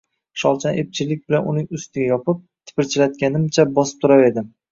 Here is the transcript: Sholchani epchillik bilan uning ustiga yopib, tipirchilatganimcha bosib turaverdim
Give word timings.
Sholchani 0.43 0.79
epchillik 0.83 1.19
bilan 1.31 1.49
uning 1.51 1.67
ustiga 1.79 2.09
yopib, 2.13 2.41
tipirchilatganimcha 2.71 3.69
bosib 3.77 4.03
turaverdim 4.07 4.51